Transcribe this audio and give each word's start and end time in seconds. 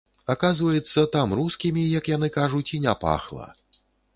Аказваецца, 0.33 1.03
там 1.17 1.35
рускімі, 1.39 1.83
як 1.99 2.09
яны 2.15 2.33
кажуць, 2.39 2.65
і 2.79 2.83
не 2.87 2.99
пахла. 3.07 3.47